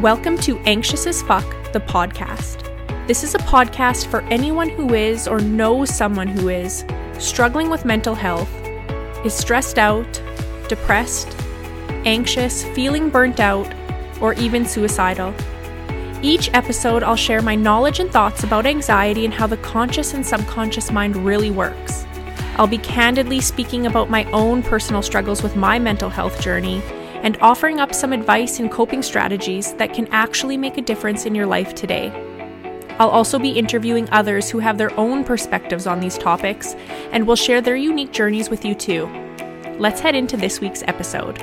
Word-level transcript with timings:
Welcome 0.00 0.38
to 0.38 0.58
Anxious 0.66 1.06
as 1.06 1.22
Fuck, 1.22 1.44
the 1.72 1.78
podcast. 1.78 2.66
This 3.06 3.22
is 3.22 3.36
a 3.36 3.38
podcast 3.38 4.08
for 4.08 4.22
anyone 4.22 4.68
who 4.68 4.92
is 4.92 5.28
or 5.28 5.38
knows 5.38 5.94
someone 5.94 6.26
who 6.26 6.48
is 6.48 6.84
struggling 7.20 7.70
with 7.70 7.84
mental 7.84 8.16
health, 8.16 8.52
is 9.24 9.32
stressed 9.32 9.78
out, 9.78 10.20
depressed, 10.68 11.36
anxious, 12.04 12.64
feeling 12.64 13.08
burnt 13.08 13.38
out, 13.38 13.72
or 14.20 14.34
even 14.34 14.66
suicidal. 14.66 15.32
Each 16.22 16.52
episode, 16.52 17.04
I'll 17.04 17.14
share 17.14 17.40
my 17.40 17.54
knowledge 17.54 18.00
and 18.00 18.10
thoughts 18.10 18.42
about 18.42 18.66
anxiety 18.66 19.24
and 19.24 19.32
how 19.32 19.46
the 19.46 19.58
conscious 19.58 20.12
and 20.12 20.26
subconscious 20.26 20.90
mind 20.90 21.16
really 21.16 21.52
works. 21.52 22.04
I'll 22.56 22.66
be 22.66 22.78
candidly 22.78 23.40
speaking 23.40 23.86
about 23.86 24.10
my 24.10 24.24
own 24.32 24.60
personal 24.64 25.02
struggles 25.02 25.42
with 25.42 25.54
my 25.54 25.78
mental 25.78 26.10
health 26.10 26.40
journey 26.40 26.82
and 27.24 27.38
offering 27.40 27.80
up 27.80 27.94
some 27.94 28.12
advice 28.12 28.60
and 28.60 28.70
coping 28.70 29.02
strategies 29.02 29.72
that 29.74 29.94
can 29.94 30.06
actually 30.08 30.58
make 30.58 30.76
a 30.76 30.82
difference 30.82 31.24
in 31.24 31.34
your 31.34 31.46
life 31.46 31.74
today. 31.74 32.12
I'll 32.98 33.08
also 33.08 33.38
be 33.38 33.50
interviewing 33.50 34.08
others 34.10 34.50
who 34.50 34.60
have 34.60 34.78
their 34.78 34.96
own 35.00 35.24
perspectives 35.24 35.86
on 35.86 35.98
these 35.98 36.18
topics 36.18 36.74
and 37.12 37.26
will 37.26 37.34
share 37.34 37.62
their 37.62 37.76
unique 37.76 38.12
journeys 38.12 38.50
with 38.50 38.64
you 38.64 38.74
too. 38.74 39.06
Let's 39.78 40.00
head 40.00 40.14
into 40.14 40.36
this 40.36 40.60
week's 40.60 40.84
episode. 40.86 41.42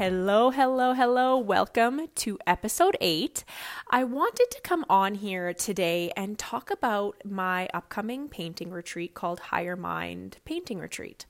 Hello, 0.00 0.50
hello, 0.50 0.94
hello. 0.94 1.36
Welcome 1.36 2.06
to 2.14 2.38
episode 2.46 2.96
eight. 3.02 3.44
I 3.90 4.04
wanted 4.04 4.46
to 4.52 4.60
come 4.62 4.86
on 4.88 5.16
here 5.16 5.52
today 5.52 6.10
and 6.16 6.38
talk 6.38 6.70
about 6.70 7.16
my 7.22 7.68
upcoming 7.74 8.30
painting 8.30 8.70
retreat 8.70 9.12
called 9.12 9.40
Higher 9.40 9.76
Mind 9.76 10.38
Painting 10.46 10.78
Retreat. 10.78 11.26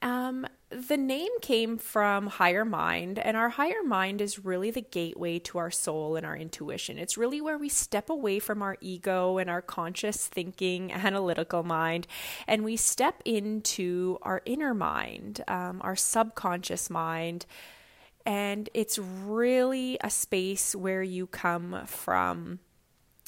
Um, 0.00 0.46
the 0.70 0.96
name 0.96 1.30
came 1.40 1.78
from 1.78 2.26
higher 2.26 2.64
mind, 2.64 3.18
and 3.18 3.36
our 3.36 3.48
higher 3.48 3.82
mind 3.82 4.20
is 4.20 4.44
really 4.44 4.70
the 4.70 4.82
gateway 4.82 5.38
to 5.40 5.58
our 5.58 5.70
soul 5.70 6.14
and 6.14 6.26
our 6.26 6.36
intuition. 6.36 6.98
It's 6.98 7.16
really 7.16 7.40
where 7.40 7.58
we 7.58 7.68
step 7.68 8.10
away 8.10 8.38
from 8.38 8.62
our 8.62 8.76
ego 8.80 9.38
and 9.38 9.48
our 9.48 9.62
conscious 9.62 10.26
thinking, 10.26 10.92
analytical 10.92 11.62
mind, 11.62 12.06
and 12.46 12.64
we 12.64 12.76
step 12.76 13.22
into 13.24 14.18
our 14.22 14.42
inner 14.44 14.74
mind, 14.74 15.42
um, 15.48 15.80
our 15.82 15.96
subconscious 15.96 16.90
mind. 16.90 17.46
And 18.26 18.68
it's 18.74 18.98
really 18.98 19.96
a 20.02 20.10
space 20.10 20.76
where 20.76 21.02
you 21.02 21.26
come 21.26 21.86
from 21.86 22.58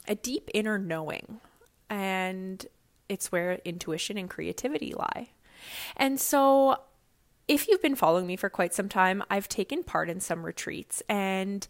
a 0.06 0.14
deep 0.14 0.50
inner 0.52 0.78
knowing, 0.78 1.40
and 1.88 2.66
it's 3.08 3.32
where 3.32 3.60
intuition 3.64 4.18
and 4.18 4.28
creativity 4.28 4.92
lie. 4.92 5.30
And 5.96 6.20
so, 6.20 6.76
if 7.50 7.66
you've 7.66 7.82
been 7.82 7.96
following 7.96 8.28
me 8.28 8.36
for 8.36 8.48
quite 8.48 8.72
some 8.72 8.88
time, 8.88 9.24
I've 9.28 9.48
taken 9.48 9.82
part 9.82 10.08
in 10.08 10.20
some 10.20 10.46
retreats, 10.46 11.02
and 11.08 11.66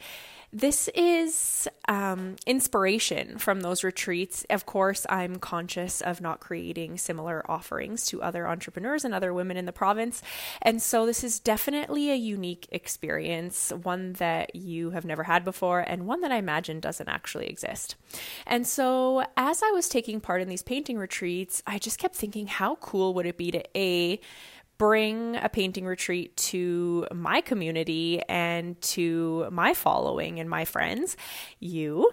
this 0.52 0.88
is 0.94 1.68
um, 1.88 2.36
inspiration 2.44 3.38
from 3.38 3.60
those 3.60 3.82
retreats. 3.82 4.44
Of 4.50 4.66
course, 4.66 5.06
I'm 5.08 5.36
conscious 5.36 6.02
of 6.02 6.20
not 6.20 6.40
creating 6.40 6.98
similar 6.98 7.50
offerings 7.50 8.04
to 8.06 8.20
other 8.20 8.46
entrepreneurs 8.46 9.06
and 9.06 9.14
other 9.14 9.32
women 9.32 9.56
in 9.56 9.64
the 9.64 9.72
province. 9.72 10.20
And 10.60 10.82
so, 10.82 11.06
this 11.06 11.24
is 11.24 11.38
definitely 11.38 12.10
a 12.10 12.16
unique 12.16 12.68
experience, 12.70 13.72
one 13.82 14.12
that 14.14 14.54
you 14.54 14.90
have 14.90 15.06
never 15.06 15.22
had 15.22 15.46
before, 15.46 15.80
and 15.80 16.06
one 16.06 16.20
that 16.20 16.32
I 16.32 16.36
imagine 16.36 16.80
doesn't 16.80 17.08
actually 17.08 17.46
exist. 17.46 17.94
And 18.46 18.66
so, 18.66 19.24
as 19.34 19.62
I 19.62 19.70
was 19.70 19.88
taking 19.88 20.20
part 20.20 20.42
in 20.42 20.48
these 20.50 20.62
painting 20.62 20.98
retreats, 20.98 21.62
I 21.66 21.78
just 21.78 21.98
kept 21.98 22.16
thinking, 22.16 22.48
how 22.48 22.74
cool 22.76 23.14
would 23.14 23.24
it 23.24 23.38
be 23.38 23.50
to 23.52 23.64
A, 23.74 24.20
bring 24.80 25.36
a 25.36 25.50
painting 25.50 25.84
retreat 25.84 26.34
to 26.38 27.06
my 27.12 27.42
community 27.42 28.22
and 28.30 28.80
to 28.80 29.46
my 29.52 29.74
following 29.74 30.40
and 30.40 30.48
my 30.48 30.64
friends, 30.64 31.18
you. 31.58 32.10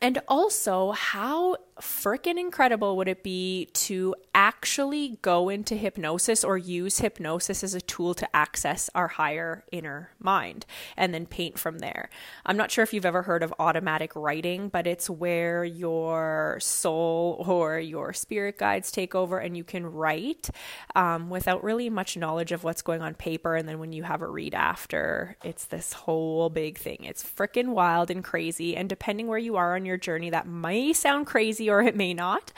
And 0.00 0.18
also, 0.28 0.92
how 0.92 1.56
freaking 1.80 2.38
incredible 2.38 2.96
would 2.96 3.08
it 3.08 3.22
be 3.22 3.68
to 3.72 4.14
actually 4.34 5.18
go 5.22 5.48
into 5.48 5.74
hypnosis 5.74 6.44
or 6.44 6.58
use 6.58 6.98
hypnosis 6.98 7.64
as 7.64 7.74
a 7.74 7.80
tool 7.80 8.12
to 8.14 8.36
access 8.36 8.90
our 8.94 9.08
higher 9.08 9.64
inner 9.72 10.10
mind 10.18 10.66
and 10.96 11.12
then 11.12 11.26
paint 11.26 11.58
from 11.58 11.78
there? 11.78 12.08
I'm 12.46 12.56
not 12.56 12.70
sure 12.70 12.82
if 12.82 12.92
you've 12.92 13.06
ever 13.06 13.22
heard 13.22 13.42
of 13.42 13.52
automatic 13.58 14.14
writing, 14.14 14.68
but 14.68 14.86
it's 14.86 15.10
where 15.10 15.64
your 15.64 16.58
soul 16.60 17.44
or 17.46 17.78
your 17.78 18.12
spirit 18.12 18.58
guides 18.58 18.90
take 18.90 19.14
over 19.14 19.38
and 19.38 19.56
you 19.56 19.64
can 19.64 19.86
write 19.86 20.50
um, 20.94 21.30
without 21.30 21.64
really 21.64 21.90
much 21.90 22.16
knowledge 22.16 22.52
of 22.52 22.64
what's 22.64 22.82
going 22.82 23.02
on 23.02 23.14
paper. 23.14 23.56
And 23.56 23.68
then 23.68 23.78
when 23.78 23.92
you 23.92 24.04
have 24.04 24.22
a 24.22 24.28
read 24.28 24.54
after, 24.54 25.36
it's 25.42 25.66
this 25.66 25.92
whole 25.92 26.48
big 26.48 26.78
thing. 26.78 26.98
It's 27.04 27.24
freaking 27.24 27.68
wild 27.68 28.10
and 28.10 28.22
crazy. 28.22 28.76
And 28.76 28.88
depending 28.88 29.26
where 29.26 29.38
you 29.38 29.56
are 29.56 29.79
your 29.84 29.96
journey, 29.96 30.30
that 30.30 30.46
may 30.46 30.92
sound 30.92 31.26
crazy 31.26 31.68
or 31.70 31.82
it 31.82 31.96
may 31.96 32.14
not. 32.14 32.52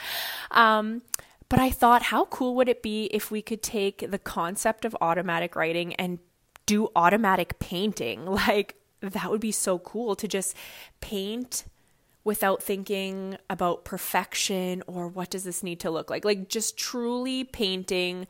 Um, 0.50 1.02
but 1.48 1.60
I 1.60 1.70
thought, 1.70 2.04
how 2.04 2.24
cool 2.26 2.54
would 2.54 2.68
it 2.68 2.82
be 2.82 3.06
if 3.06 3.30
we 3.30 3.42
could 3.42 3.62
take 3.62 4.10
the 4.10 4.18
concept 4.18 4.84
of 4.84 4.96
automatic 5.00 5.54
writing 5.54 5.94
and 5.96 6.18
do 6.66 6.88
automatic 6.96 7.58
painting? 7.58 8.24
Like, 8.48 8.76
that 9.00 9.30
would 9.30 9.40
be 9.40 9.52
so 9.52 9.78
cool 9.78 10.14
to 10.14 10.28
just 10.28 10.56
paint 11.00 11.64
without 12.24 12.62
thinking 12.62 13.36
about 13.50 13.84
perfection 13.84 14.82
or 14.86 15.08
what 15.08 15.28
does 15.28 15.42
this 15.44 15.62
need 15.62 15.80
to 15.80 15.90
look 15.90 16.08
like. 16.08 16.24
Like, 16.24 16.48
just 16.48 16.78
truly 16.78 17.44
painting 17.44 18.28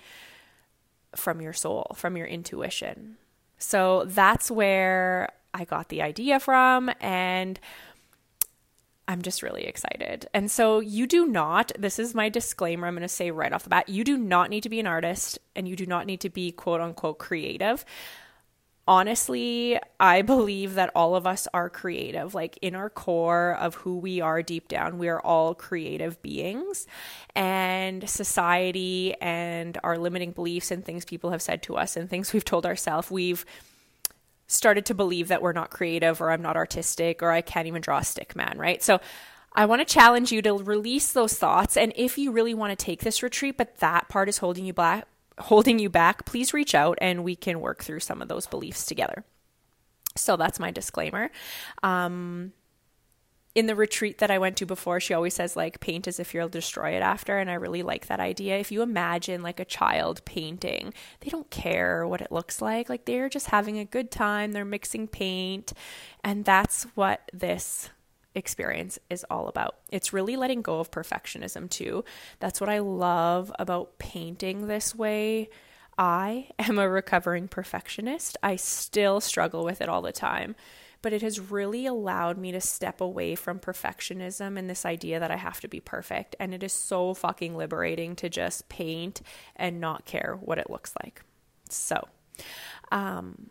from 1.14 1.40
your 1.40 1.52
soul, 1.52 1.94
from 1.94 2.16
your 2.16 2.26
intuition. 2.26 3.18
So 3.58 4.04
that's 4.06 4.50
where 4.50 5.30
I 5.54 5.64
got 5.64 5.88
the 5.90 6.02
idea 6.02 6.40
from. 6.40 6.90
And 7.00 7.60
I'm 9.08 9.22
just 9.22 9.42
really 9.42 9.64
excited. 9.64 10.28
And 10.32 10.50
so, 10.50 10.80
you 10.80 11.06
do 11.06 11.26
not, 11.26 11.72
this 11.78 11.98
is 11.98 12.14
my 12.14 12.28
disclaimer, 12.28 12.86
I'm 12.86 12.94
going 12.94 13.02
to 13.02 13.08
say 13.08 13.30
right 13.30 13.52
off 13.52 13.64
the 13.64 13.70
bat, 13.70 13.88
you 13.88 14.04
do 14.04 14.16
not 14.16 14.48
need 14.48 14.62
to 14.62 14.68
be 14.68 14.80
an 14.80 14.86
artist 14.86 15.38
and 15.56 15.68
you 15.68 15.76
do 15.76 15.86
not 15.86 16.06
need 16.06 16.20
to 16.20 16.30
be 16.30 16.52
quote 16.52 16.80
unquote 16.80 17.18
creative. 17.18 17.84
Honestly, 18.86 19.78
I 20.00 20.22
believe 20.22 20.74
that 20.74 20.90
all 20.96 21.14
of 21.14 21.24
us 21.24 21.46
are 21.54 21.70
creative. 21.70 22.34
Like 22.34 22.58
in 22.62 22.74
our 22.74 22.90
core 22.90 23.56
of 23.60 23.76
who 23.76 23.98
we 23.98 24.20
are 24.20 24.42
deep 24.42 24.66
down, 24.66 24.98
we 24.98 25.08
are 25.08 25.20
all 25.20 25.54
creative 25.54 26.20
beings. 26.20 26.86
And 27.36 28.08
society 28.08 29.14
and 29.20 29.78
our 29.84 29.98
limiting 29.98 30.32
beliefs 30.32 30.72
and 30.72 30.84
things 30.84 31.04
people 31.04 31.30
have 31.30 31.42
said 31.42 31.62
to 31.64 31.76
us 31.76 31.96
and 31.96 32.10
things 32.10 32.32
we've 32.32 32.44
told 32.44 32.66
ourselves, 32.66 33.08
we've 33.10 33.46
started 34.52 34.86
to 34.86 34.94
believe 34.94 35.28
that 35.28 35.42
we're 35.42 35.52
not 35.52 35.70
creative 35.70 36.20
or 36.20 36.30
I'm 36.30 36.42
not 36.42 36.56
artistic 36.56 37.22
or 37.22 37.30
I 37.30 37.40
can't 37.40 37.66
even 37.66 37.82
draw 37.82 37.98
a 37.98 38.04
stick 38.04 38.36
man, 38.36 38.56
right? 38.58 38.82
So 38.82 39.00
I 39.54 39.66
want 39.66 39.86
to 39.86 39.92
challenge 39.92 40.32
you 40.32 40.42
to 40.42 40.54
release 40.54 41.12
those 41.12 41.34
thoughts 41.34 41.76
and 41.76 41.92
if 41.96 42.18
you 42.18 42.32
really 42.32 42.54
want 42.54 42.76
to 42.78 42.84
take 42.84 43.00
this 43.00 43.22
retreat 43.22 43.56
but 43.56 43.78
that 43.78 44.08
part 44.08 44.28
is 44.28 44.38
holding 44.38 44.64
you 44.64 44.72
back 44.72 45.06
holding 45.38 45.78
you 45.78 45.88
back, 45.88 46.24
please 46.24 46.54
reach 46.54 46.74
out 46.74 46.98
and 47.00 47.24
we 47.24 47.36
can 47.36 47.60
work 47.60 47.82
through 47.82 48.00
some 48.00 48.22
of 48.22 48.28
those 48.28 48.46
beliefs 48.46 48.84
together. 48.86 49.24
So 50.16 50.36
that's 50.36 50.60
my 50.60 50.70
disclaimer. 50.70 51.30
Um, 51.82 52.52
in 53.54 53.66
the 53.66 53.76
retreat 53.76 54.18
that 54.18 54.30
I 54.30 54.38
went 54.38 54.56
to 54.58 54.66
before, 54.66 54.98
she 54.98 55.12
always 55.12 55.34
says, 55.34 55.56
like, 55.56 55.80
paint 55.80 56.08
as 56.08 56.18
if 56.18 56.32
you'll 56.32 56.48
destroy 56.48 56.90
it 56.90 57.02
after. 57.02 57.38
And 57.38 57.50
I 57.50 57.54
really 57.54 57.82
like 57.82 58.06
that 58.06 58.20
idea. 58.20 58.58
If 58.58 58.72
you 58.72 58.82
imagine 58.82 59.42
like 59.42 59.60
a 59.60 59.64
child 59.64 60.24
painting, 60.24 60.94
they 61.20 61.30
don't 61.30 61.50
care 61.50 62.06
what 62.06 62.22
it 62.22 62.32
looks 62.32 62.62
like. 62.62 62.88
Like, 62.88 63.04
they're 63.04 63.28
just 63.28 63.48
having 63.48 63.78
a 63.78 63.84
good 63.84 64.10
time, 64.10 64.52
they're 64.52 64.64
mixing 64.64 65.06
paint. 65.06 65.72
And 66.24 66.44
that's 66.44 66.84
what 66.94 67.30
this 67.32 67.90
experience 68.34 68.98
is 69.10 69.26
all 69.28 69.48
about. 69.48 69.76
It's 69.90 70.14
really 70.14 70.36
letting 70.36 70.62
go 70.62 70.80
of 70.80 70.90
perfectionism, 70.90 71.68
too. 71.68 72.04
That's 72.40 72.60
what 72.60 72.70
I 72.70 72.78
love 72.78 73.52
about 73.58 73.98
painting 73.98 74.66
this 74.66 74.94
way. 74.94 75.50
I 75.98 76.48
am 76.58 76.78
a 76.78 76.88
recovering 76.88 77.48
perfectionist, 77.48 78.38
I 78.42 78.56
still 78.56 79.20
struggle 79.20 79.62
with 79.62 79.82
it 79.82 79.90
all 79.90 80.00
the 80.00 80.10
time 80.10 80.56
but 81.02 81.12
it 81.12 81.20
has 81.20 81.40
really 81.40 81.84
allowed 81.84 82.38
me 82.38 82.52
to 82.52 82.60
step 82.60 83.00
away 83.00 83.34
from 83.34 83.58
perfectionism 83.58 84.56
and 84.56 84.70
this 84.70 84.86
idea 84.86 85.18
that 85.20 85.32
I 85.32 85.36
have 85.36 85.60
to 85.60 85.68
be 85.68 85.80
perfect. 85.80 86.36
And 86.38 86.54
it 86.54 86.62
is 86.62 86.72
so 86.72 87.12
fucking 87.12 87.56
liberating 87.56 88.16
to 88.16 88.28
just 88.28 88.68
paint 88.68 89.20
and 89.56 89.80
not 89.80 90.06
care 90.06 90.38
what 90.40 90.58
it 90.58 90.70
looks 90.70 90.94
like. 91.02 91.22
So, 91.68 92.08
um, 92.92 93.50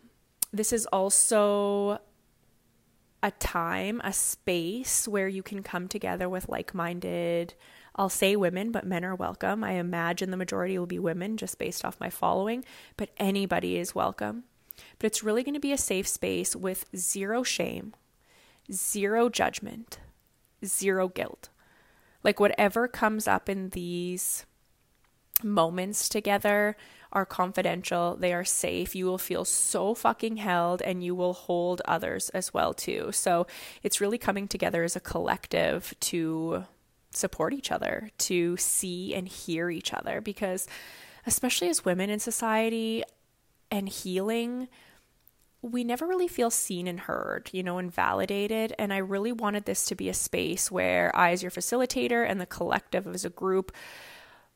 this 0.52 0.72
is 0.72 0.86
also 0.86 2.00
a 3.22 3.30
time, 3.30 4.00
a 4.02 4.12
space 4.12 5.06
where 5.06 5.28
you 5.28 5.42
can 5.42 5.62
come 5.62 5.88
together 5.88 6.28
with 6.28 6.48
like 6.48 6.74
minded. 6.74 7.54
I'll 7.94 8.08
say 8.08 8.36
women, 8.36 8.72
but 8.72 8.86
men 8.86 9.04
are 9.04 9.14
welcome. 9.14 9.62
I 9.62 9.72
imagine 9.72 10.30
the 10.30 10.36
majority 10.36 10.78
will 10.78 10.86
be 10.86 10.98
women 10.98 11.36
just 11.36 11.58
based 11.58 11.84
off 11.84 12.00
my 12.00 12.10
following, 12.10 12.64
but 12.96 13.10
anybody 13.18 13.76
is 13.76 13.94
welcome 13.94 14.44
but 14.98 15.06
it's 15.06 15.22
really 15.22 15.42
going 15.42 15.54
to 15.54 15.60
be 15.60 15.72
a 15.72 15.78
safe 15.78 16.06
space 16.06 16.54
with 16.54 16.86
zero 16.96 17.42
shame, 17.42 17.94
zero 18.70 19.28
judgment, 19.28 19.98
zero 20.64 21.08
guilt. 21.08 21.48
Like 22.22 22.40
whatever 22.40 22.88
comes 22.88 23.26
up 23.26 23.48
in 23.48 23.70
these 23.70 24.46
moments 25.42 26.08
together 26.08 26.76
are 27.12 27.26
confidential, 27.26 28.16
they 28.16 28.32
are 28.32 28.44
safe. 28.44 28.94
You 28.94 29.06
will 29.06 29.18
feel 29.18 29.44
so 29.44 29.94
fucking 29.94 30.38
held 30.38 30.80
and 30.80 31.04
you 31.04 31.14
will 31.14 31.34
hold 31.34 31.82
others 31.84 32.30
as 32.30 32.54
well 32.54 32.72
too. 32.72 33.10
So 33.12 33.46
it's 33.82 34.00
really 34.00 34.18
coming 34.18 34.48
together 34.48 34.82
as 34.82 34.96
a 34.96 35.00
collective 35.00 35.94
to 36.00 36.64
support 37.10 37.52
each 37.52 37.70
other, 37.70 38.10
to 38.16 38.56
see 38.56 39.14
and 39.14 39.28
hear 39.28 39.68
each 39.68 39.92
other 39.92 40.20
because 40.20 40.66
especially 41.26 41.68
as 41.68 41.84
women 41.84 42.08
in 42.08 42.18
society 42.18 43.04
and 43.72 43.88
healing, 43.88 44.68
we 45.62 45.82
never 45.82 46.06
really 46.06 46.28
feel 46.28 46.50
seen 46.50 46.86
and 46.86 47.00
heard, 47.00 47.48
you 47.52 47.62
know, 47.62 47.78
and 47.78 47.92
validated. 47.92 48.74
And 48.78 48.92
I 48.92 48.98
really 48.98 49.32
wanted 49.32 49.64
this 49.64 49.86
to 49.86 49.94
be 49.94 50.08
a 50.08 50.14
space 50.14 50.70
where 50.70 51.10
I, 51.16 51.30
as 51.30 51.42
your 51.42 51.50
facilitator, 51.50 52.28
and 52.28 52.40
the 52.40 52.46
collective 52.46 53.06
as 53.06 53.24
a 53.24 53.30
group 53.30 53.72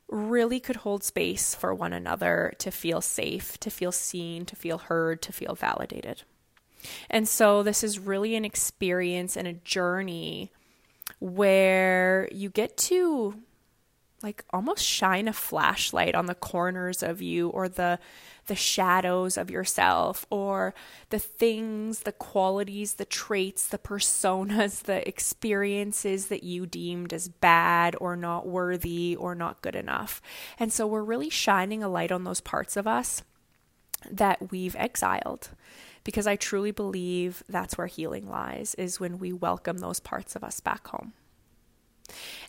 really 0.08 0.60
could 0.60 0.76
hold 0.76 1.02
space 1.02 1.54
for 1.54 1.74
one 1.74 1.94
another 1.94 2.52
to 2.58 2.70
feel 2.70 3.00
safe, 3.00 3.58
to 3.60 3.70
feel 3.70 3.90
seen, 3.90 4.44
to 4.44 4.54
feel 4.54 4.78
heard, 4.78 5.22
to 5.22 5.32
feel 5.32 5.54
validated. 5.54 6.22
And 7.08 7.26
so, 7.26 7.62
this 7.62 7.82
is 7.82 7.98
really 7.98 8.36
an 8.36 8.44
experience 8.44 9.36
and 9.36 9.48
a 9.48 9.54
journey 9.54 10.52
where 11.20 12.28
you 12.30 12.50
get 12.50 12.76
to 12.76 13.40
like 14.22 14.44
almost 14.50 14.84
shine 14.84 15.28
a 15.28 15.32
flashlight 15.32 16.14
on 16.14 16.26
the 16.26 16.34
corners 16.34 17.02
of 17.02 17.20
you 17.20 17.48
or 17.48 17.68
the 17.68 17.98
the 18.46 18.54
shadows 18.54 19.36
of 19.36 19.50
yourself 19.50 20.24
or 20.30 20.72
the 21.10 21.18
things, 21.18 22.00
the 22.00 22.12
qualities, 22.12 22.94
the 22.94 23.04
traits, 23.04 23.66
the 23.68 23.78
personas, 23.78 24.82
the 24.84 25.06
experiences 25.06 26.26
that 26.26 26.44
you 26.44 26.64
deemed 26.66 27.12
as 27.12 27.28
bad 27.28 27.96
or 28.00 28.16
not 28.16 28.46
worthy 28.46 29.16
or 29.16 29.34
not 29.34 29.62
good 29.62 29.74
enough. 29.74 30.22
And 30.58 30.72
so 30.72 30.86
we're 30.86 31.02
really 31.02 31.30
shining 31.30 31.82
a 31.82 31.88
light 31.88 32.12
on 32.12 32.24
those 32.24 32.40
parts 32.40 32.76
of 32.76 32.86
us 32.86 33.22
that 34.10 34.52
we've 34.52 34.76
exiled 34.76 35.50
because 36.04 36.28
I 36.28 36.36
truly 36.36 36.70
believe 36.70 37.42
that's 37.48 37.76
where 37.76 37.88
healing 37.88 38.28
lies 38.28 38.76
is 38.76 39.00
when 39.00 39.18
we 39.18 39.32
welcome 39.32 39.78
those 39.78 39.98
parts 39.98 40.36
of 40.36 40.44
us 40.44 40.60
back 40.60 40.86
home. 40.86 41.14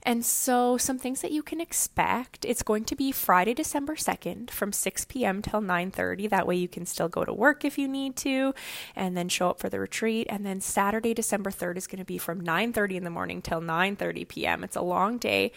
And 0.04 0.26
so, 0.26 0.78
some 0.78 0.98
things 0.98 1.22
that 1.22 1.32
you 1.32 1.44
can 1.44 1.60
expect. 1.60 2.46
It's 2.46 2.64
going 2.64 2.86
to 2.86 2.96
be 2.96 3.12
Friday, 3.12 3.54
December 3.54 3.96
2nd 3.96 4.52
from 4.52 4.72
6 4.72 5.06
p.m. 5.06 5.42
till 5.42 5.62
9:30. 5.62 6.30
That 6.30 6.48
way 6.48 6.56
you 6.56 6.68
can 6.68 6.86
still 6.86 7.10
go 7.10 7.26
to 7.26 7.34
work 7.34 7.66
if 7.66 7.78
you 7.78 7.88
need 7.88 8.16
to 8.18 8.54
and 8.96 9.18
then 9.18 9.30
show 9.30 9.50
up 9.50 9.60
for 9.60 9.70
the 9.70 9.80
retreat. 9.80 10.28
And 10.30 10.46
then 10.46 10.62
Saturday, 10.62 11.14
December 11.14 11.52
3rd 11.52 11.78
is 11.78 11.88
going 11.88 12.00
to 12.00 12.06
be 12.06 12.18
from 12.18 12.42
9:30 12.42 12.96
in 12.96 13.04
the 13.04 13.10
morning 13.10 13.42
till 13.42 13.62
9:30 13.62 14.28
p.m. 14.28 14.64
It's 14.64 14.76
a 14.76 14.82
long 14.82 15.18
day. 15.18 15.52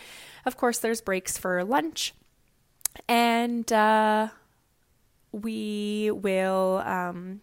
Of 0.45 0.57
course, 0.57 0.79
there's 0.79 1.01
breaks 1.01 1.37
for 1.39 1.63
lunch. 1.65 2.15
And 3.09 3.73
uh, 3.73 4.29
we 5.33 6.11
will 6.11 6.83
um, 6.85 7.41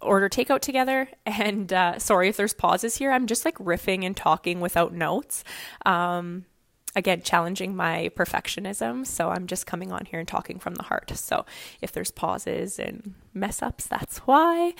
order 0.00 0.28
takeout 0.28 0.60
together. 0.60 1.08
And 1.24 1.72
uh, 1.72 1.98
sorry 1.98 2.28
if 2.28 2.36
there's 2.36 2.54
pauses 2.54 2.96
here. 2.96 3.12
I'm 3.12 3.26
just 3.26 3.44
like 3.44 3.56
riffing 3.58 4.04
and 4.04 4.16
talking 4.16 4.60
without 4.60 4.92
notes. 4.92 5.44
Um, 5.84 6.44
again, 6.94 7.20
challenging 7.22 7.76
my 7.76 8.10
perfectionism. 8.16 9.06
So 9.06 9.28
I'm 9.28 9.46
just 9.46 9.66
coming 9.66 9.92
on 9.92 10.06
here 10.06 10.18
and 10.18 10.26
talking 10.26 10.58
from 10.58 10.74
the 10.74 10.84
heart. 10.84 11.12
So 11.14 11.44
if 11.82 11.92
there's 11.92 12.10
pauses 12.10 12.78
and 12.78 13.14
mess 13.34 13.62
ups, 13.62 13.86
that's 13.86 14.18
why. 14.18 14.72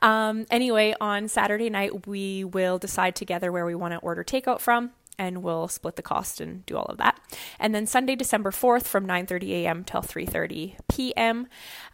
Um, 0.00 0.46
anyway, 0.50 0.94
on 1.00 1.28
Saturday 1.28 1.68
night, 1.68 2.06
we 2.06 2.44
will 2.44 2.78
decide 2.78 3.16
together 3.16 3.50
where 3.50 3.66
we 3.66 3.74
want 3.74 3.92
to 3.92 3.98
order 3.98 4.22
takeout 4.22 4.60
from 4.60 4.92
and 5.18 5.42
we'll 5.42 5.68
split 5.68 5.96
the 5.96 6.02
cost 6.02 6.40
and 6.40 6.64
do 6.66 6.76
all 6.76 6.86
of 6.86 6.98
that. 6.98 7.20
And 7.58 7.74
then 7.74 7.86
Sunday, 7.86 8.16
December 8.16 8.50
4th 8.50 8.84
from 8.84 9.06
9:30 9.06 9.50
a.m. 9.50 9.84
till 9.84 10.02
3:30 10.02 10.76
p.m. 10.88 11.46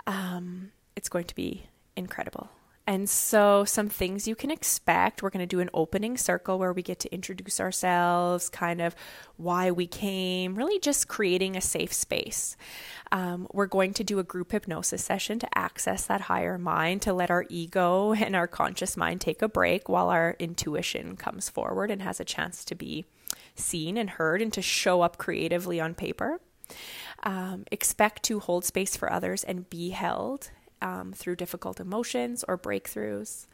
Um, 0.06 0.72
it's 0.96 1.08
going 1.08 1.24
to 1.24 1.34
be 1.34 1.66
incredible. 1.96 2.50
And 2.90 3.08
so, 3.08 3.64
some 3.64 3.88
things 3.88 4.26
you 4.26 4.34
can 4.34 4.50
expect 4.50 5.22
we're 5.22 5.30
going 5.30 5.46
to 5.46 5.46
do 5.46 5.60
an 5.60 5.70
opening 5.72 6.16
circle 6.16 6.58
where 6.58 6.72
we 6.72 6.82
get 6.82 6.98
to 6.98 7.14
introduce 7.14 7.60
ourselves, 7.60 8.48
kind 8.48 8.80
of 8.80 8.96
why 9.36 9.70
we 9.70 9.86
came, 9.86 10.56
really 10.56 10.80
just 10.80 11.06
creating 11.06 11.56
a 11.56 11.60
safe 11.60 11.92
space. 11.92 12.56
Um, 13.12 13.46
we're 13.52 13.66
going 13.66 13.94
to 13.94 14.02
do 14.02 14.18
a 14.18 14.24
group 14.24 14.50
hypnosis 14.50 15.04
session 15.04 15.38
to 15.38 15.48
access 15.56 16.06
that 16.06 16.22
higher 16.22 16.58
mind, 16.58 17.02
to 17.02 17.12
let 17.12 17.30
our 17.30 17.46
ego 17.48 18.12
and 18.18 18.34
our 18.34 18.48
conscious 18.48 18.96
mind 18.96 19.20
take 19.20 19.40
a 19.40 19.48
break 19.48 19.88
while 19.88 20.08
our 20.08 20.34
intuition 20.40 21.16
comes 21.16 21.48
forward 21.48 21.92
and 21.92 22.02
has 22.02 22.18
a 22.18 22.24
chance 22.24 22.64
to 22.64 22.74
be 22.74 23.04
seen 23.54 23.96
and 23.96 24.10
heard 24.10 24.42
and 24.42 24.52
to 24.54 24.62
show 24.62 25.02
up 25.02 25.16
creatively 25.16 25.80
on 25.80 25.94
paper. 25.94 26.40
Um, 27.22 27.66
expect 27.70 28.24
to 28.24 28.40
hold 28.40 28.64
space 28.64 28.96
for 28.96 29.12
others 29.12 29.44
and 29.44 29.70
be 29.70 29.90
held 29.90 30.50
um, 30.82 31.12
through 31.12 31.36
difficult 31.36 31.80
emotions 31.80 32.44
or 32.46 32.58
breakthroughs. 32.58 33.46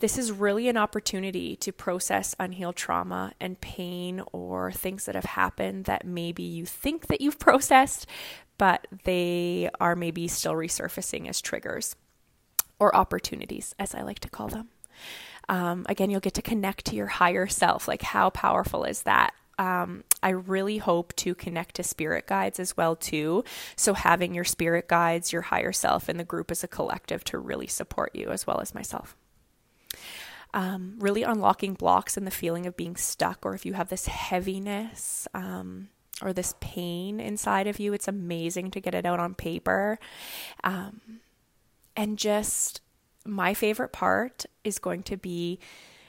This 0.00 0.16
is 0.16 0.30
really 0.30 0.68
an 0.68 0.76
opportunity 0.76 1.56
to 1.56 1.72
process 1.72 2.36
unhealed 2.38 2.76
trauma 2.76 3.32
and 3.40 3.60
pain 3.60 4.22
or 4.32 4.70
things 4.70 5.06
that 5.06 5.16
have 5.16 5.24
happened 5.24 5.86
that 5.86 6.06
maybe 6.06 6.44
you 6.44 6.64
think 6.66 7.08
that 7.08 7.20
you've 7.20 7.38
processed, 7.40 8.06
but 8.58 8.86
they 9.04 9.68
are 9.80 9.96
maybe 9.96 10.28
still 10.28 10.52
resurfacing 10.52 11.28
as 11.28 11.40
triggers 11.40 11.96
or 12.78 12.94
opportunities, 12.94 13.74
as 13.78 13.94
I 13.94 14.02
like 14.02 14.20
to 14.20 14.30
call 14.30 14.48
them. 14.48 14.68
Um, 15.48 15.84
again, 15.88 16.10
you'll 16.10 16.20
get 16.20 16.34
to 16.34 16.42
connect 16.42 16.84
to 16.86 16.96
your 16.96 17.06
higher 17.06 17.46
self. 17.46 17.88
Like, 17.88 18.02
how 18.02 18.30
powerful 18.30 18.84
is 18.84 19.02
that? 19.02 19.34
Um, 19.58 20.04
I 20.22 20.30
really 20.30 20.78
hope 20.78 21.14
to 21.16 21.34
connect 21.34 21.76
to 21.76 21.82
spirit 21.82 22.26
guides 22.26 22.60
as 22.60 22.76
well 22.76 22.96
too. 22.96 23.44
So 23.76 23.94
having 23.94 24.34
your 24.34 24.44
spirit 24.44 24.88
guides, 24.88 25.32
your 25.32 25.42
higher 25.42 25.72
self, 25.72 26.08
and 26.08 26.18
the 26.18 26.24
group 26.24 26.50
as 26.50 26.64
a 26.64 26.68
collective 26.68 27.24
to 27.24 27.38
really 27.38 27.66
support 27.66 28.14
you 28.14 28.28
as 28.30 28.46
well 28.46 28.60
as 28.60 28.74
myself. 28.74 29.16
Um, 30.54 30.94
really 30.98 31.24
unlocking 31.24 31.74
blocks 31.74 32.16
and 32.16 32.26
the 32.26 32.30
feeling 32.30 32.66
of 32.66 32.76
being 32.76 32.96
stuck, 32.96 33.44
or 33.44 33.54
if 33.54 33.66
you 33.66 33.74
have 33.74 33.90
this 33.90 34.06
heaviness 34.06 35.28
um, 35.34 35.88
or 36.22 36.32
this 36.32 36.54
pain 36.60 37.20
inside 37.20 37.66
of 37.66 37.78
you, 37.78 37.92
it's 37.92 38.08
amazing 38.08 38.70
to 38.70 38.80
get 38.80 38.94
it 38.94 39.04
out 39.04 39.20
on 39.20 39.34
paper. 39.34 39.98
Um, 40.64 41.20
and 41.96 42.16
just 42.16 42.80
my 43.26 43.52
favorite 43.52 43.92
part 43.92 44.46
is 44.64 44.78
going 44.78 45.02
to 45.02 45.16
be 45.16 45.58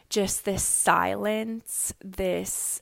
just 0.09 0.45
this 0.45 0.63
silence, 0.63 1.93
this 2.03 2.81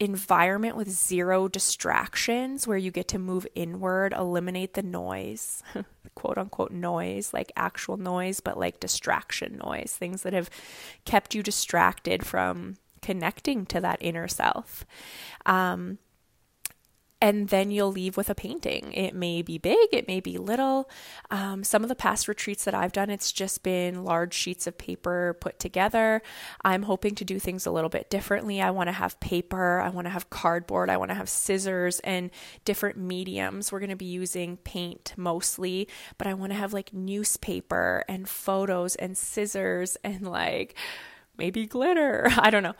environment 0.00 0.76
with 0.76 0.90
zero 0.90 1.46
distractions 1.46 2.66
where 2.66 2.78
you 2.78 2.90
get 2.90 3.06
to 3.08 3.18
move 3.18 3.46
inward, 3.54 4.14
eliminate 4.14 4.72
the 4.72 4.82
noise, 4.82 5.62
quote 6.14 6.38
unquote 6.38 6.72
noise, 6.72 7.32
like 7.34 7.52
actual 7.54 7.98
noise, 7.98 8.40
but 8.40 8.58
like 8.58 8.80
distraction 8.80 9.60
noise, 9.62 9.94
things 9.96 10.22
that 10.22 10.32
have 10.32 10.50
kept 11.04 11.34
you 11.34 11.42
distracted 11.42 12.24
from 12.24 12.76
connecting 13.02 13.66
to 13.66 13.80
that 13.80 13.98
inner 14.00 14.26
self. 14.26 14.86
Um, 15.44 15.98
and 17.20 17.48
then 17.48 17.70
you'll 17.70 17.92
leave 17.92 18.16
with 18.16 18.30
a 18.30 18.34
painting. 18.34 18.92
It 18.92 19.14
may 19.14 19.42
be 19.42 19.58
big, 19.58 19.88
it 19.92 20.08
may 20.08 20.20
be 20.20 20.38
little. 20.38 20.88
Um, 21.30 21.64
some 21.64 21.82
of 21.82 21.88
the 21.88 21.94
past 21.94 22.28
retreats 22.28 22.64
that 22.64 22.74
I've 22.74 22.92
done, 22.92 23.10
it's 23.10 23.30
just 23.30 23.62
been 23.62 24.04
large 24.04 24.32
sheets 24.32 24.66
of 24.66 24.78
paper 24.78 25.36
put 25.40 25.58
together. 25.58 26.22
I'm 26.64 26.84
hoping 26.84 27.14
to 27.16 27.24
do 27.24 27.38
things 27.38 27.66
a 27.66 27.70
little 27.70 27.90
bit 27.90 28.08
differently. 28.08 28.62
I 28.62 28.70
want 28.70 28.88
to 28.88 28.92
have 28.92 29.20
paper, 29.20 29.80
I 29.80 29.90
want 29.90 30.06
to 30.06 30.10
have 30.10 30.30
cardboard, 30.30 30.88
I 30.88 30.96
want 30.96 31.10
to 31.10 31.14
have 31.14 31.28
scissors 31.28 32.00
and 32.00 32.30
different 32.64 32.96
mediums. 32.96 33.70
We're 33.70 33.80
going 33.80 33.90
to 33.90 33.96
be 33.96 34.06
using 34.06 34.56
paint 34.58 35.12
mostly, 35.16 35.88
but 36.16 36.26
I 36.26 36.34
want 36.34 36.52
to 36.52 36.58
have 36.58 36.72
like 36.72 36.94
newspaper 36.94 38.04
and 38.08 38.28
photos 38.28 38.96
and 38.96 39.16
scissors 39.16 39.96
and 40.02 40.26
like 40.26 40.74
maybe 41.36 41.66
glitter. 41.66 42.28
I 42.38 42.48
don't 42.50 42.62
know 42.62 42.76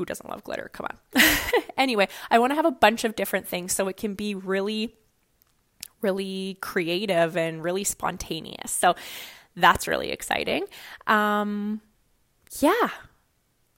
who 0.00 0.06
doesn't 0.06 0.30
love 0.30 0.42
glitter? 0.44 0.70
Come 0.72 0.86
on. 0.86 1.22
anyway, 1.80 2.06
I 2.30 2.38
want 2.38 2.52
to 2.52 2.54
have 2.54 2.66
a 2.66 2.70
bunch 2.70 3.04
of 3.04 3.16
different 3.16 3.48
things 3.48 3.72
so 3.72 3.88
it 3.88 3.96
can 3.96 4.14
be 4.14 4.34
really, 4.34 4.94
really 6.00 6.58
creative 6.60 7.36
and 7.36 7.64
really 7.64 7.84
spontaneous. 7.84 8.70
So 8.70 8.94
that's 9.56 9.88
really 9.88 10.12
exciting. 10.12 10.66
Um, 11.06 11.80
yeah. 12.60 12.90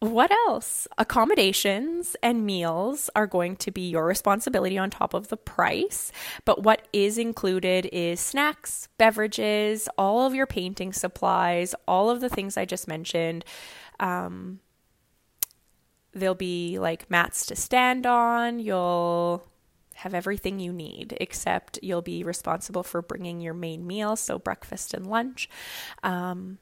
What 0.00 0.32
else? 0.32 0.88
Accommodations 0.98 2.16
and 2.24 2.44
meals 2.44 3.08
are 3.14 3.28
going 3.28 3.54
to 3.58 3.70
be 3.70 3.88
your 3.88 4.04
responsibility 4.04 4.76
on 4.76 4.90
top 4.90 5.14
of 5.14 5.28
the 5.28 5.36
price. 5.36 6.10
But 6.44 6.64
what 6.64 6.88
is 6.92 7.18
included 7.18 7.88
is 7.92 8.18
snacks, 8.18 8.88
beverages, 8.98 9.88
all 9.96 10.26
of 10.26 10.34
your 10.34 10.46
painting 10.46 10.92
supplies, 10.92 11.72
all 11.86 12.10
of 12.10 12.20
the 12.20 12.28
things 12.28 12.56
I 12.56 12.64
just 12.64 12.88
mentioned. 12.88 13.44
Um, 14.00 14.58
there'll 16.12 16.34
be 16.34 16.78
like 16.78 17.10
mats 17.10 17.46
to 17.46 17.56
stand 17.56 18.06
on. 18.06 18.58
You'll 18.58 19.44
have 19.94 20.14
everything 20.14 20.58
you 20.58 20.72
need, 20.72 21.16
except 21.20 21.78
you'll 21.82 22.02
be 22.02 22.24
responsible 22.24 22.82
for 22.82 23.02
bringing 23.02 23.40
your 23.40 23.54
main 23.54 23.86
meal, 23.86 24.16
so 24.16 24.38
breakfast 24.38 24.94
and 24.94 25.06
lunch. 25.06 25.48
Um, 26.02 26.58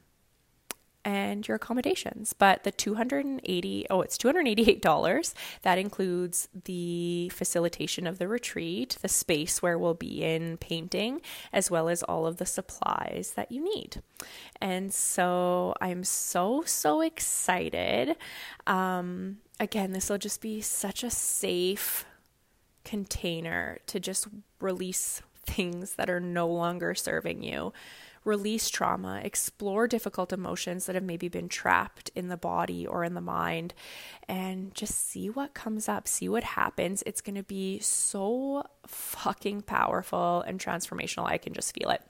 and 1.03 1.47
your 1.47 1.55
accommodations. 1.55 2.33
But 2.33 2.63
the 2.63 2.71
280 2.71 3.87
oh, 3.89 4.01
it's 4.01 4.17
$288. 4.17 5.33
That 5.63 5.77
includes 5.77 6.47
the 6.65 7.29
facilitation 7.29 8.07
of 8.07 8.19
the 8.19 8.27
retreat, 8.27 8.97
the 9.01 9.07
space 9.07 9.61
where 9.61 9.77
we'll 9.77 9.93
be 9.93 10.23
in 10.23 10.57
painting, 10.57 11.21
as 11.51 11.71
well 11.71 11.89
as 11.89 12.03
all 12.03 12.25
of 12.25 12.37
the 12.37 12.45
supplies 12.45 13.33
that 13.35 13.51
you 13.51 13.63
need. 13.63 14.01
And 14.59 14.93
so 14.93 15.73
I'm 15.81 16.03
so 16.03 16.63
so 16.65 17.01
excited. 17.01 18.15
Um 18.67 19.37
again, 19.59 19.91
this 19.91 20.09
will 20.09 20.17
just 20.17 20.41
be 20.41 20.61
such 20.61 21.03
a 21.03 21.09
safe 21.09 22.05
container 22.83 23.77
to 23.87 23.99
just 23.99 24.27
release 24.59 25.21
things 25.45 25.95
that 25.95 26.09
are 26.09 26.19
no 26.19 26.47
longer 26.47 26.95
serving 26.95 27.43
you 27.43 27.73
release 28.23 28.69
trauma, 28.69 29.21
explore 29.23 29.87
difficult 29.87 30.31
emotions 30.31 30.85
that 30.85 30.95
have 30.95 31.03
maybe 31.03 31.27
been 31.27 31.49
trapped 31.49 32.11
in 32.15 32.27
the 32.27 32.37
body 32.37 32.85
or 32.85 33.03
in 33.03 33.13
the 33.13 33.21
mind, 33.21 33.73
and 34.27 34.73
just 34.75 35.09
see 35.09 35.29
what 35.29 35.53
comes 35.53 35.89
up, 35.89 36.07
see 36.07 36.29
what 36.29 36.43
happens. 36.43 37.03
It's 37.05 37.21
going 37.21 37.35
to 37.35 37.43
be 37.43 37.79
so 37.79 38.63
fucking 38.85 39.63
powerful 39.63 40.41
and 40.41 40.59
transformational. 40.59 41.27
I 41.27 41.37
can 41.37 41.53
just 41.53 41.73
feel 41.73 41.89
it. 41.89 42.01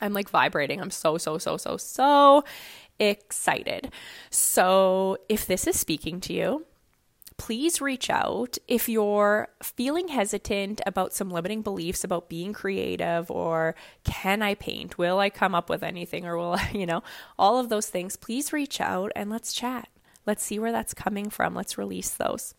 I'm 0.00 0.12
like 0.12 0.28
vibrating. 0.28 0.80
I'm 0.80 0.90
so, 0.90 1.16
so, 1.18 1.38
so, 1.38 1.56
so, 1.56 1.76
so 1.76 2.44
excited. 2.98 3.92
So, 4.30 5.16
if 5.28 5.46
this 5.46 5.66
is 5.66 5.78
speaking 5.78 6.20
to 6.22 6.32
you, 6.32 6.66
please 7.42 7.80
reach 7.80 8.08
out 8.08 8.56
if 8.68 8.88
you're 8.88 9.48
feeling 9.60 10.06
hesitant 10.06 10.80
about 10.86 11.12
some 11.12 11.28
limiting 11.28 11.60
beliefs 11.60 12.04
about 12.04 12.28
being 12.28 12.52
creative 12.52 13.28
or 13.32 13.74
can 14.04 14.42
I 14.42 14.54
paint? 14.54 14.96
Will 14.96 15.18
I 15.18 15.28
come 15.28 15.52
up 15.52 15.68
with 15.68 15.82
anything 15.82 16.24
or 16.24 16.36
will 16.36 16.52
I, 16.52 16.70
you 16.72 16.86
know, 16.86 17.02
all 17.36 17.58
of 17.58 17.68
those 17.68 17.88
things. 17.88 18.14
Please 18.14 18.52
reach 18.52 18.80
out 18.80 19.10
and 19.16 19.28
let's 19.28 19.52
chat. 19.52 19.88
Let's 20.24 20.44
see 20.44 20.60
where 20.60 20.70
that's 20.70 20.94
coming 20.94 21.30
from. 21.30 21.52
Let's 21.52 21.76
release 21.76 22.10
those. 22.10 22.54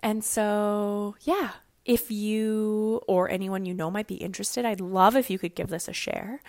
And 0.00 0.24
so, 0.24 1.16
yeah, 1.20 1.50
if 1.84 2.10
you 2.10 3.02
or 3.06 3.30
anyone 3.30 3.66
you 3.66 3.74
know 3.74 3.90
might 3.90 4.06
be 4.06 4.14
interested, 4.14 4.64
I'd 4.64 4.80
love 4.80 5.14
if 5.14 5.28
you 5.28 5.38
could 5.38 5.54
give 5.54 5.68
this 5.68 5.88
a 5.88 5.92
share. 5.92 6.40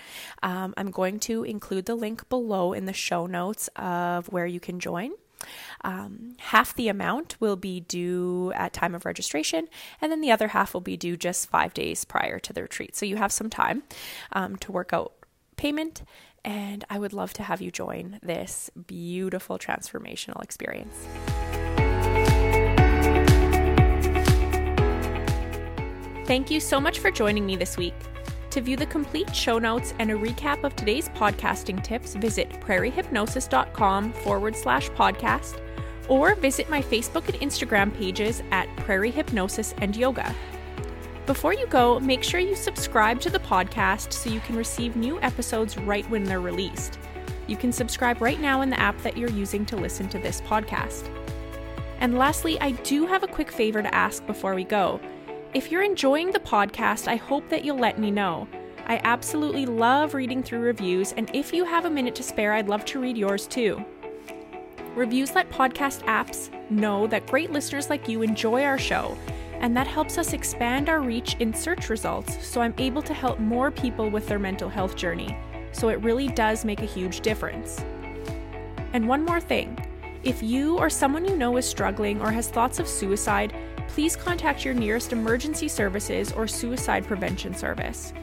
Um, 0.41 0.73
I'm 0.77 0.89
going 0.89 1.19
to 1.21 1.43
include 1.43 1.85
the 1.85 1.95
link 1.95 2.29
below 2.29 2.71
in 2.71 2.85
the 2.85 2.93
show 2.93 3.25
notes 3.25 3.67
of 3.75 4.27
where 4.27 4.47
you 4.47 4.61
can 4.61 4.79
join. 4.79 5.11
Um, 5.83 6.35
half 6.39 6.75
the 6.75 6.87
amount 6.87 7.39
will 7.39 7.55
be 7.55 7.81
due 7.81 8.51
at 8.55 8.73
time 8.73 8.95
of 8.95 9.05
registration, 9.05 9.67
and 10.01 10.11
then 10.11 10.21
the 10.21 10.31
other 10.31 10.49
half 10.49 10.73
will 10.73 10.81
be 10.81 10.97
due 10.97 11.17
just 11.17 11.49
five 11.49 11.73
days 11.73 12.05
prior 12.05 12.39
to 12.39 12.53
the 12.53 12.61
retreat. 12.61 12.95
So 12.95 13.05
you 13.05 13.17
have 13.17 13.31
some 13.31 13.49
time 13.49 13.83
um, 14.33 14.55
to 14.57 14.71
work 14.71 14.93
out 14.93 15.13
payment, 15.55 16.03
and 16.43 16.85
I 16.89 16.99
would 16.99 17.13
love 17.13 17.33
to 17.33 17.43
have 17.43 17.61
you 17.61 17.71
join 17.71 18.19
this 18.21 18.69
beautiful 18.87 19.57
transformational 19.57 20.43
experience. 20.43 21.07
Thank 26.25 26.51
you 26.51 26.59
so 26.59 26.81
much 26.81 26.99
for 26.99 27.09
joining 27.09 27.45
me 27.45 27.55
this 27.55 27.77
week. 27.77 27.95
To 28.51 28.61
view 28.61 28.77
the 28.77 28.85
complete 28.85 29.35
show 29.35 29.59
notes 29.59 29.93
and 29.99 30.09
a 30.09 30.15
recap 30.15 30.63
of 30.63 30.75
today's 30.75 31.09
podcasting 31.09 31.83
tips, 31.83 32.15
visit 32.15 32.49
prairiehypnosis.com 32.61 34.13
forward 34.13 34.55
slash 34.55 34.89
podcast 34.91 35.61
or 36.07 36.35
visit 36.35 36.69
my 36.69 36.81
Facebook 36.81 37.27
and 37.27 37.39
Instagram 37.41 37.93
pages 37.93 38.41
at 38.51 38.73
Prairie 38.77 39.11
Hypnosis 39.11 39.75
and 39.79 39.95
Yoga. 39.95 40.33
Before 41.25 41.53
you 41.53 41.67
go, 41.67 41.99
make 41.99 42.23
sure 42.23 42.39
you 42.39 42.55
subscribe 42.55 43.19
to 43.19 43.29
the 43.29 43.39
podcast 43.39 44.13
so 44.13 44.29
you 44.29 44.39
can 44.39 44.55
receive 44.55 44.95
new 44.95 45.19
episodes 45.21 45.77
right 45.77 46.09
when 46.09 46.23
they're 46.23 46.39
released. 46.39 46.97
You 47.47 47.57
can 47.57 47.73
subscribe 47.73 48.21
right 48.21 48.39
now 48.39 48.61
in 48.61 48.69
the 48.69 48.79
app 48.79 48.97
that 49.01 49.17
you're 49.17 49.29
using 49.29 49.65
to 49.65 49.75
listen 49.75 50.07
to 50.09 50.19
this 50.19 50.39
podcast. 50.41 51.09
And 51.99 52.17
lastly, 52.17 52.59
I 52.61 52.71
do 52.71 53.05
have 53.07 53.23
a 53.23 53.27
quick 53.27 53.51
favor 53.51 53.81
to 53.81 53.93
ask 53.93 54.25
before 54.25 54.55
we 54.55 54.63
go. 54.63 55.01
If 55.57 55.71
you're 55.71 55.81
enjoying 55.81 56.29
the 56.29 56.39
podcast, 56.39 57.07
I 57.07 57.15
hope 57.15 57.49
that 57.49 57.65
you'll 57.65 57.79
let 57.79 57.97
me 57.97 58.11
know. 58.11 58.47
I 58.85 59.01
absolutely 59.03 59.65
love 59.65 60.13
reading 60.13 60.43
through 60.43 60.59
reviews, 60.59 61.13
and 61.13 61.31
if 61.33 61.51
you 61.51 61.65
have 61.65 61.85
a 61.85 61.89
minute 61.89 62.13
to 62.13 62.21
spare, 62.21 62.53
I'd 62.53 62.69
love 62.69 62.85
to 62.85 62.99
read 62.99 63.17
yours 63.17 63.47
too. 63.47 63.83
Reviews 64.93 65.33
let 65.33 65.49
podcast 65.49 66.03
apps 66.03 66.51
know 66.69 67.07
that 67.07 67.25
great 67.25 67.49
listeners 67.49 67.89
like 67.89 68.07
you 68.07 68.21
enjoy 68.21 68.65
our 68.65 68.77
show, 68.77 69.17
and 69.53 69.75
that 69.75 69.87
helps 69.87 70.19
us 70.19 70.33
expand 70.33 70.89
our 70.89 71.01
reach 71.01 71.35
in 71.39 71.55
search 71.55 71.89
results 71.89 72.45
so 72.45 72.61
I'm 72.61 72.75
able 72.77 73.01
to 73.01 73.15
help 73.15 73.39
more 73.39 73.71
people 73.71 74.11
with 74.11 74.27
their 74.27 74.37
mental 74.37 74.69
health 74.69 74.95
journey. 74.95 75.35
So 75.71 75.89
it 75.89 76.03
really 76.03 76.27
does 76.27 76.65
make 76.65 76.83
a 76.83 76.85
huge 76.85 77.21
difference. 77.21 77.83
And 78.93 79.07
one 79.07 79.25
more 79.25 79.41
thing 79.41 79.75
if 80.23 80.43
you 80.43 80.77
or 80.77 80.91
someone 80.91 81.25
you 81.25 81.35
know 81.35 81.57
is 81.57 81.65
struggling 81.65 82.21
or 82.21 82.31
has 82.31 82.47
thoughts 82.47 82.79
of 82.79 82.87
suicide, 82.87 83.55
please 83.87 84.15
contact 84.15 84.63
your 84.63 84.73
nearest 84.73 85.13
emergency 85.13 85.67
services 85.67 86.31
or 86.31 86.47
suicide 86.47 87.05
prevention 87.05 87.53
service. 87.53 88.13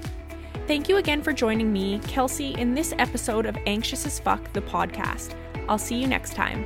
Thank 0.67 0.89
you 0.89 0.97
again 0.97 1.23
for 1.23 1.33
joining 1.33 1.73
me, 1.73 1.99
Kelcey, 2.01 2.57
in 2.57 2.75
this 2.75 2.95
episode 2.99 3.45
of 3.45 3.57
Anxious 3.67 4.07
as 4.07 4.19
Fuck, 4.19 4.53
the 4.53 4.63
podcast. 4.63 5.35
I'll 5.69 5.79
see 5.79 5.97
you 5.97 6.07
next 6.07 6.35
time. 6.35 6.65